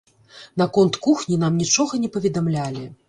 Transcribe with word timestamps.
Наконт 0.61 0.97
кухні 1.07 1.37
нам 1.43 1.59
нічога 1.65 1.93
не 2.07 2.11
паведамлялі. 2.17 2.83